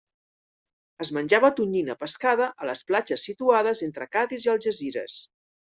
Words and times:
Es 1.05 1.11
menjava 1.17 1.51
tonyina 1.59 1.97
pescada 2.01 2.49
a 2.65 2.71
les 2.71 2.83
platges 2.91 3.29
situades 3.31 3.87
entre 3.91 4.13
Cadis 4.17 4.51
i 4.51 4.55
Algesires. 4.57 5.25